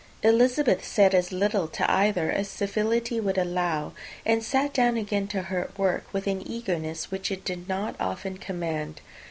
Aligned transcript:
Elizabeth 0.23 0.83
said 0.83 1.13
as 1.13 1.31
little 1.31 1.67
to 1.67 1.85
either 1.87 2.31
as 2.31 2.47
civility 2.49 3.19
would 3.19 3.37
allow, 3.37 3.91
and 4.25 4.41
sat 4.43 4.73
down 4.73 4.97
again 4.97 5.27
to 5.27 5.43
her 5.43 5.69
work, 5.77 6.11
with 6.11 6.25
an 6.25 6.41
eagerness 6.43 7.11
which 7.11 7.29
it 7.29 7.45
did 7.45 7.69
not 7.69 7.95
often 7.99 8.35
command. 8.39 8.99